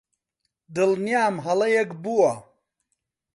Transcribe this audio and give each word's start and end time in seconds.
دڵنیام 0.75 1.35
هەڵەیەک 1.45 1.89
بووە. 2.03 2.33